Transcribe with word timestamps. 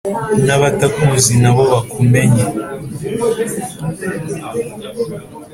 n`abatakuzi 0.45 1.33
nabo 1.41 1.63
bakumenye 1.71 2.43